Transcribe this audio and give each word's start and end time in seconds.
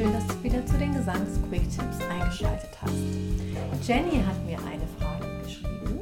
schön, 0.00 0.12
dass 0.14 0.26
du 0.28 0.42
wieder 0.42 0.64
zu 0.64 0.78
den 0.78 0.94
Gesangs-Quick-Tipps 0.94 2.00
eingeschaltet 2.08 2.70
hast. 2.80 3.86
Jenny 3.86 4.22
hat 4.22 4.42
mir 4.46 4.58
eine 4.60 4.86
Frage 4.98 5.42
geschrieben. 5.42 6.00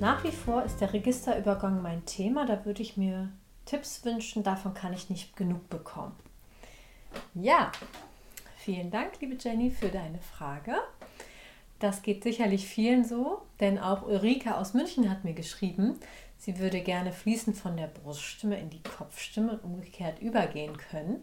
Nach 0.00 0.24
wie 0.24 0.32
vor 0.32 0.62
ist 0.62 0.80
der 0.80 0.94
Registerübergang 0.94 1.82
mein 1.82 2.06
Thema. 2.06 2.46
Da 2.46 2.64
würde 2.64 2.80
ich 2.80 2.96
mir 2.96 3.28
Tipps 3.66 4.02
wünschen. 4.06 4.42
Davon 4.42 4.72
kann 4.72 4.94
ich 4.94 5.10
nicht 5.10 5.36
genug 5.36 5.68
bekommen. 5.68 6.14
Ja, 7.34 7.70
vielen 8.56 8.90
Dank, 8.90 9.20
liebe 9.20 9.36
Jenny, 9.38 9.70
für 9.70 9.88
deine 9.88 10.20
Frage. 10.20 10.76
Das 11.80 12.00
geht 12.00 12.22
sicherlich 12.22 12.66
vielen 12.66 13.04
so, 13.04 13.42
denn 13.60 13.78
auch 13.78 14.06
Ulrike 14.06 14.56
aus 14.56 14.72
München 14.72 15.10
hat 15.10 15.24
mir 15.24 15.34
geschrieben, 15.34 15.98
sie 16.38 16.58
würde 16.58 16.80
gerne 16.80 17.12
fließend 17.12 17.58
von 17.58 17.76
der 17.76 17.88
Bruststimme 17.88 18.58
in 18.58 18.70
die 18.70 18.82
Kopfstimme 18.82 19.52
und 19.52 19.64
umgekehrt 19.64 20.22
übergehen 20.22 20.78
können. 20.78 21.22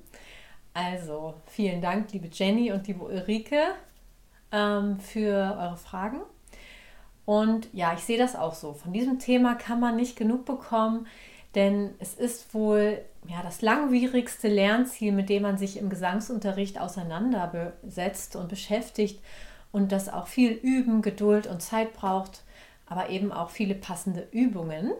Also 0.81 1.33
vielen 1.45 1.81
Dank, 1.81 2.13
liebe 2.13 2.29
Jenny 2.31 2.71
und 2.71 2.87
liebe 2.87 3.03
Ulrike, 3.03 3.75
ähm, 4.53 4.97
für 4.97 5.57
eure 5.59 5.75
Fragen. 5.75 6.21
Und 7.25 7.67
ja, 7.73 7.93
ich 7.93 7.99
sehe 7.99 8.17
das 8.17 8.37
auch 8.37 8.53
so. 8.53 8.71
Von 8.73 8.93
diesem 8.93 9.19
Thema 9.19 9.55
kann 9.55 9.81
man 9.81 9.97
nicht 9.97 10.15
genug 10.15 10.45
bekommen, 10.45 11.05
denn 11.53 11.95
es 11.99 12.13
ist 12.13 12.53
wohl 12.53 13.01
ja, 13.27 13.43
das 13.43 13.61
langwierigste 13.61 14.47
Lernziel, 14.47 15.11
mit 15.11 15.27
dem 15.27 15.43
man 15.43 15.57
sich 15.57 15.75
im 15.75 15.89
Gesangsunterricht 15.89 16.79
auseinandersetzt 16.79 18.37
und 18.37 18.47
beschäftigt 18.47 19.19
und 19.73 19.91
das 19.91 20.07
auch 20.07 20.27
viel 20.27 20.51
Üben, 20.51 21.01
Geduld 21.01 21.45
und 21.45 21.61
Zeit 21.61 21.91
braucht, 21.91 22.43
aber 22.85 23.09
eben 23.09 23.33
auch 23.33 23.49
viele 23.49 23.75
passende 23.75 24.29
Übungen. 24.31 24.93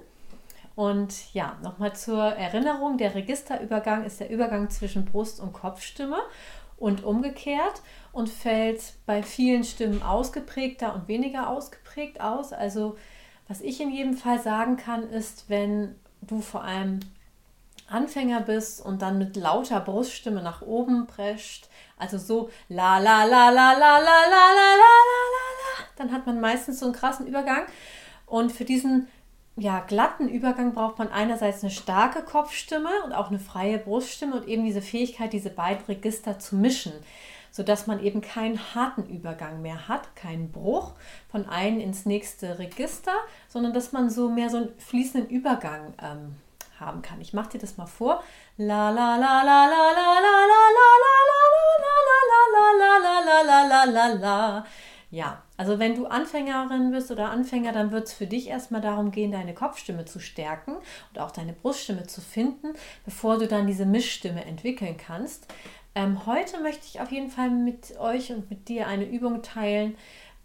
Und 0.80 1.34
ja, 1.34 1.58
nochmal 1.62 1.94
zur 1.94 2.24
Erinnerung, 2.24 2.98
der 2.98 3.14
Registerübergang 3.14 4.06
ist 4.06 4.22
der 4.22 4.30
Übergang 4.30 4.70
zwischen 4.70 5.04
Brust- 5.04 5.42
und 5.42 5.52
Kopfstimme 5.52 6.16
und 6.78 7.04
umgekehrt 7.04 7.82
und 8.13 8.30
fällt 8.30 8.94
bei 9.05 9.21
vielen 9.21 9.66
Stimmen 9.66 10.02
ausgeprägter 10.02 10.96
und 10.96 11.10
weniger 11.10 11.49
ausgeprägt 11.49 12.21
aus. 12.21 12.54
Also 12.54 12.96
was 13.49 13.60
ich 13.60 13.82
in 13.82 13.91
jedem 13.91 14.13
Fall 14.13 14.40
sagen 14.40 14.77
kann, 14.77 15.10
ist, 15.10 15.49
wenn 15.49 15.96
du 16.21 16.40
vor 16.40 16.63
allem 16.63 17.02
Anfänger 17.90 18.40
bist 18.40 18.80
und 18.80 19.02
dann 19.02 19.18
mit 19.18 19.36
lauter 19.36 19.82
Bruststimme 19.82 20.41
nach 20.41 20.62
oben 20.62 21.08
prescht, 21.08 21.68
also 21.98 22.18
so 22.18 22.52
la 22.70 22.99
la 22.99 23.26
la 23.26 23.49
la 23.49 23.74
la 23.74 23.98
la 23.98 23.98
la 23.99 24.30
la 24.30 24.54
la 24.55 24.96
la 24.96 25.46
la, 25.60 25.84
dann 25.98 26.14
hat 26.14 26.26
man 26.26 26.40
meistens 26.40 26.80
so 26.80 26.86
einen 26.86 26.96
krassen 26.96 27.27
Übergang. 27.27 27.64
Und 28.26 28.52
für 28.52 28.64
diesen 28.64 29.08
ja, 29.60 29.79
glatten 29.82 30.29
Übergang 30.29 30.74
braucht 30.74 30.99
man 30.99 31.12
einerseits 31.12 31.63
eine 31.63 31.71
starke 31.71 32.24
Kopfstimme 32.24 32.90
und 33.05 33.13
auch 33.13 33.29
eine 33.29 33.40
freie 33.40 33.77
Bruststimme 33.77 34.35
und 34.35 34.48
eben 34.48 34.63
diese 34.63 34.82
Fähigkeit, 34.82 35.34
diese 35.34 35.49
beiden 35.49 35.85
Register 35.85 36.40
zu 36.40 36.55
mischen, 36.55 36.93
sodass 37.52 37.85
man 37.85 38.02
eben 38.02 38.21
keinen 38.21 38.74
harten 38.74 39.05
Übergang 39.07 39.62
mehr 39.62 39.87
hat, 39.87 40.15
keinen 40.15 40.52
Bruch 40.52 40.93
von 41.30 41.48
einem 41.49 41.80
ins 41.80 42.05
nächste 42.05 42.57
Register, 42.57 43.13
sondern 43.49 43.74
dass 43.74 43.91
man 43.91 44.10
so 44.10 44.30
mehr 44.30 44.49
so 44.49 44.57
einen 44.57 44.80
fließenden 44.80 45.30
Übergang 45.30 45.93
ähm, 46.02 46.35
haben 46.80 47.02
kann. 47.02 47.20
Ich 47.20 47.34
mache 47.34 47.49
dir 47.49 47.60
das 47.60 47.77
mal 47.77 47.85
vor. 47.85 48.24
La 48.57 48.90
la 48.90 49.18
la 49.18 49.43
la 49.43 49.65
la 49.65 49.91
la 49.91 50.20
la 50.20 50.40
la 50.40 50.70
la 50.77 50.93
la 50.93 51.10
la 51.10 51.40
la 51.40 52.70
la 52.77 52.98
la 52.99 53.20
la 53.20 53.41
la 53.43 53.63
la 53.63 53.84
la 53.84 54.07
la 54.13 54.65
ja, 55.12 55.41
also 55.57 55.79
wenn 55.79 55.96
du 55.96 56.05
Anfängerin 56.05 56.91
bist 56.91 57.10
oder 57.10 57.32
Anfänger, 57.32 57.71
dann 57.71 57.91
wird 57.91 58.07
es 58.07 58.13
für 58.13 58.27
dich 58.27 58.48
erstmal 58.48 58.82
darum 58.82 59.12
gehen, 59.12 59.32
deine 59.32 59.55
Kopfstimme 59.55 60.05
zu 60.05 60.20
stärken 60.20 60.76
und 60.76 61.20
auch 61.20 61.32
deine 61.32 61.54
Bruststimme 61.54 62.05
zu 62.05 62.21
finden, 62.21 62.74
bevor 63.05 63.40
du 63.40 63.48
dann 63.48 63.65
diese 63.65 63.87
Mischstimme 63.87 64.46
entwickeln 64.46 64.97
kannst. 64.97 65.47
Ähm, 65.96 66.28
heute 66.28 66.62
möchte 66.62 66.85
ich 66.85 67.02
auf 67.02 67.12
jeden 67.12 67.31
Fall 67.31 67.50
mit 67.50 68.00
euch 68.00 68.31
und 68.31 68.52
mit 68.52 68.69
dir 68.69 68.88
eine 68.88 69.09
Übung 69.09 69.41
teilen, 69.41 69.97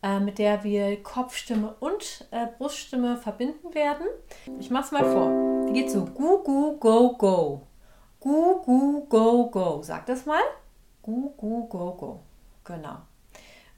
äh, 0.03 0.19
mit 0.19 0.39
der 0.39 0.65
wir 0.65 1.03
Kopfstimme 1.03 1.75
und 1.81 2.27
äh, 2.31 2.47
Bruststimme 2.57 3.19
verbinden 3.19 3.75
werden. 3.75 4.07
Ich 4.59 4.71
mache 4.71 4.85
es 4.85 4.93
mal 4.93 5.05
vor. 5.05 5.67
Die 5.69 5.75
geht 5.75 5.91
so: 5.91 6.07
Gu, 6.07 6.43
gu, 6.43 6.79
go, 6.79 7.17
go. 7.19 7.67
Gu, 8.19 8.63
gu, 8.63 9.07
go, 9.11 9.51
go. 9.51 9.83
Sag 9.83 10.07
das 10.07 10.25
mal. 10.25 10.43
Gu, 11.03 11.35
gu, 11.37 11.69
go, 11.69 11.93
go. 11.93 12.21
Genau. 12.65 12.97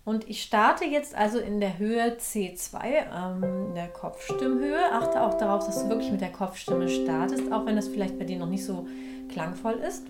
Und 0.06 0.30
ich 0.30 0.40
starte 0.40 0.84
jetzt 0.84 1.16
also 1.16 1.40
in 1.40 1.58
der 1.58 1.78
Höhe 1.78 2.16
C2, 2.16 2.78
ähm, 3.12 3.42
in 3.70 3.74
der 3.74 3.88
Kopfstimmhöhe. 3.88 4.92
Achte 4.92 5.20
auch 5.20 5.34
darauf, 5.34 5.66
dass 5.66 5.82
du 5.82 5.88
wirklich 5.88 6.12
mit 6.12 6.20
der 6.20 6.30
Kopfstimme 6.30 6.88
startest, 6.88 7.50
auch 7.50 7.66
wenn 7.66 7.74
das 7.74 7.88
vielleicht 7.88 8.16
bei 8.16 8.24
dir 8.24 8.38
noch 8.38 8.46
nicht 8.46 8.64
so 8.64 8.86
klangvoll 9.28 9.74
ist. 9.74 10.06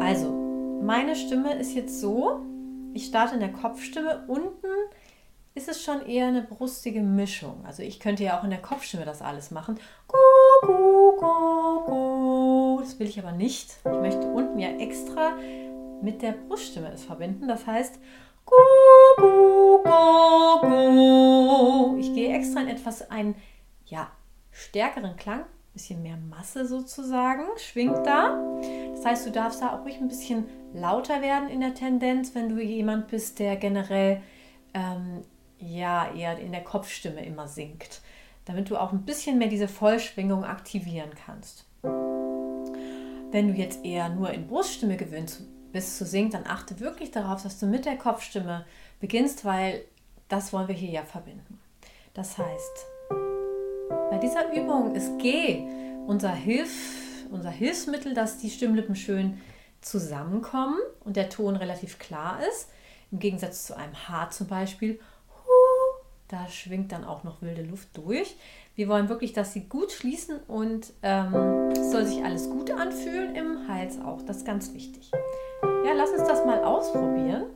Also, 0.00 0.32
meine 0.82 1.14
Stimme 1.14 1.54
ist 1.54 1.74
jetzt 1.74 2.00
so, 2.00 2.40
ich 2.92 3.06
starte 3.06 3.34
in 3.34 3.40
der 3.40 3.52
Kopfstimme. 3.52 4.24
Unten 4.26 4.66
ist 5.54 5.68
es 5.68 5.84
schon 5.84 6.04
eher 6.04 6.26
eine 6.26 6.42
brustige 6.42 7.02
Mischung. 7.02 7.64
Also 7.64 7.84
ich 7.84 8.00
könnte 8.00 8.24
ja 8.24 8.38
auch 8.38 8.44
in 8.44 8.50
der 8.50 8.62
Kopfstimme 8.62 9.04
das 9.04 9.22
alles 9.22 9.52
machen. 9.52 9.78
Das 12.80 12.98
will 12.98 13.08
ich 13.08 13.18
aber 13.18 13.32
nicht. 13.32 13.76
Ich 13.84 14.00
möchte 14.00 14.26
unten 14.26 14.58
ja 14.58 14.70
extra 14.70 15.32
mit 16.02 16.22
der 16.22 16.32
Bruststimme 16.32 16.92
es 16.92 17.04
verbinden. 17.04 17.48
Das 17.48 17.66
heißt, 17.66 17.98
ich 21.98 22.14
gehe 22.14 22.34
extra 22.34 22.60
in 22.60 22.68
etwas 22.68 23.10
einen 23.10 23.34
ja, 23.86 24.10
stärkeren 24.50 25.16
Klang, 25.16 25.40
ein 25.40 25.72
bisschen 25.72 26.02
mehr 26.02 26.16
Masse 26.16 26.66
sozusagen, 26.66 27.44
schwingt 27.56 28.06
da. 28.06 28.38
Das 28.94 29.04
heißt, 29.04 29.26
du 29.26 29.30
darfst 29.30 29.62
da 29.62 29.74
auch 29.74 29.84
ruhig 29.84 29.98
ein 30.00 30.08
bisschen 30.08 30.46
lauter 30.74 31.22
werden 31.22 31.48
in 31.48 31.60
der 31.60 31.74
Tendenz, 31.74 32.34
wenn 32.34 32.48
du 32.48 32.60
jemand 32.62 33.08
bist, 33.08 33.38
der 33.38 33.56
generell 33.56 34.22
ähm, 34.74 35.22
ja 35.58 36.12
eher 36.12 36.38
in 36.38 36.52
der 36.52 36.64
Kopfstimme 36.64 37.24
immer 37.24 37.48
singt, 37.48 38.00
damit 38.44 38.70
du 38.70 38.76
auch 38.76 38.92
ein 38.92 39.04
bisschen 39.04 39.38
mehr 39.38 39.48
diese 39.48 39.68
Vollschwingung 39.68 40.44
aktivieren 40.44 41.10
kannst. 41.26 41.64
Wenn 43.32 43.48
du 43.48 43.54
jetzt 43.54 43.84
eher 43.84 44.08
nur 44.08 44.30
in 44.30 44.46
Bruststimme 44.46 44.96
gewöhnt 44.96 45.40
bist 45.72 45.96
zu 45.96 46.04
singen, 46.04 46.30
dann 46.30 46.46
achte 46.46 46.80
wirklich 46.80 47.10
darauf, 47.10 47.42
dass 47.42 47.58
du 47.58 47.66
mit 47.66 47.84
der 47.84 47.96
Kopfstimme 47.96 48.64
beginnst, 48.98 49.44
weil 49.44 49.84
das 50.28 50.52
wollen 50.52 50.68
wir 50.68 50.74
hier 50.74 50.90
ja 50.90 51.02
verbinden. 51.04 51.60
Das 52.14 52.38
heißt, 52.38 52.86
bei 54.10 54.18
dieser 54.18 54.52
Übung 54.52 54.94
ist 54.94 55.18
G 55.18 55.64
unser, 56.06 56.32
Hilf, 56.32 57.24
unser 57.30 57.50
Hilfsmittel, 57.50 58.14
dass 58.14 58.38
die 58.38 58.50
Stimmlippen 58.50 58.96
schön 58.96 59.40
zusammenkommen 59.80 60.78
und 61.04 61.16
der 61.16 61.28
Ton 61.28 61.56
relativ 61.56 61.98
klar 61.98 62.40
ist. 62.48 62.68
Im 63.12 63.18
Gegensatz 63.18 63.64
zu 63.64 63.76
einem 63.76 64.08
H 64.08 64.30
zum 64.30 64.48
Beispiel 64.48 65.00
da 66.30 66.48
schwingt 66.48 66.92
dann 66.92 67.04
auch 67.04 67.24
noch 67.24 67.42
wilde 67.42 67.62
Luft 67.62 67.96
durch. 67.96 68.36
Wir 68.76 68.88
wollen 68.88 69.08
wirklich, 69.08 69.32
dass 69.32 69.52
sie 69.52 69.68
gut 69.68 69.90
schließen 69.90 70.38
und 70.46 70.92
ähm, 71.02 71.74
soll 71.74 72.06
sich 72.06 72.24
alles 72.24 72.48
gut 72.48 72.70
anfühlen, 72.70 73.34
im 73.34 73.68
Hals 73.68 74.00
auch. 74.00 74.22
Das 74.22 74.38
ist 74.38 74.46
ganz 74.46 74.72
wichtig. 74.72 75.10
Ja, 75.84 75.92
lass 75.94 76.10
uns 76.10 76.28
das 76.28 76.46
mal 76.46 76.62
ausprobieren. 76.62 77.46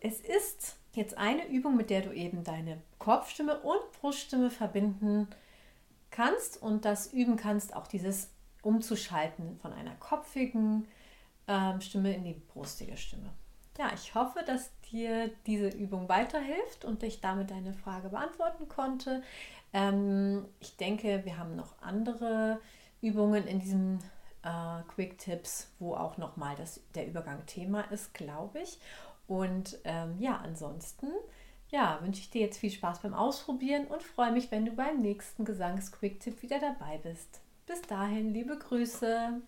Es 0.00 0.20
ist 0.20 0.76
jetzt 0.92 1.16
eine 1.16 1.46
Übung, 1.48 1.76
mit 1.76 1.90
der 1.90 2.02
du 2.02 2.12
eben 2.12 2.42
deine 2.42 2.80
Kopfstimme 2.98 3.60
und 3.60 3.92
Bruststimme 4.00 4.50
verbinden 4.50 5.28
kannst 6.10 6.60
und 6.60 6.84
das 6.84 7.12
üben 7.12 7.36
kannst, 7.36 7.74
auch 7.76 7.86
dieses 7.86 8.30
umzuschalten 8.62 9.58
von 9.58 9.72
einer 9.72 9.94
kopfigen 9.96 10.86
ähm, 11.46 11.80
Stimme 11.80 12.14
in 12.14 12.24
die 12.24 12.34
brustige 12.34 12.96
Stimme. 12.96 13.30
Ja, 13.78 13.90
ich 13.94 14.14
hoffe, 14.14 14.40
dass 14.44 14.70
dir 14.90 15.30
diese 15.46 15.68
Übung 15.68 16.08
weiterhilft 16.08 16.84
und 16.84 17.02
ich 17.02 17.20
damit 17.20 17.50
deine 17.50 17.72
Frage 17.72 18.10
beantworten 18.10 18.68
konnte. 18.68 19.22
Ähm, 19.72 20.46
ich 20.58 20.76
denke, 20.76 21.24
wir 21.24 21.38
haben 21.38 21.56
noch 21.56 21.80
andere 21.80 22.60
Übungen 23.00 23.46
in 23.46 23.60
diesem 23.60 23.98
äh, 24.42 24.82
Quick 24.88 25.18
Tips, 25.18 25.70
wo 25.78 25.94
auch 25.94 26.18
nochmal 26.18 26.56
der 26.94 27.06
Übergang 27.06 27.46
Thema 27.46 27.82
ist, 27.90 28.12
glaube 28.12 28.60
ich. 28.60 28.78
Und 29.30 29.78
ähm, 29.84 30.16
ja, 30.18 30.40
ansonsten 30.42 31.06
ja, 31.68 32.00
wünsche 32.02 32.20
ich 32.20 32.30
dir 32.30 32.40
jetzt 32.40 32.58
viel 32.58 32.72
Spaß 32.72 32.98
beim 32.98 33.14
Ausprobieren 33.14 33.86
und 33.86 34.02
freue 34.02 34.32
mich, 34.32 34.50
wenn 34.50 34.66
du 34.66 34.72
beim 34.72 35.00
nächsten 35.00 35.44
Gesangs-Quick-Tipp 35.44 36.42
wieder 36.42 36.58
dabei 36.58 36.98
bist. 36.98 37.40
Bis 37.64 37.80
dahin, 37.82 38.34
liebe 38.34 38.58
Grüße! 38.58 39.40